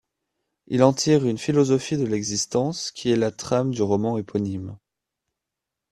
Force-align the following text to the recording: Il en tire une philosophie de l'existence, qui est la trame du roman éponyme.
Il 0.65 0.81
en 0.81 0.93
tire 0.93 1.27
une 1.27 1.37
philosophie 1.37 1.95
de 1.95 2.05
l'existence, 2.07 2.89
qui 2.89 3.11
est 3.11 3.15
la 3.15 3.29
trame 3.29 3.69
du 3.69 3.83
roman 3.83 4.17
éponyme. 4.17 4.75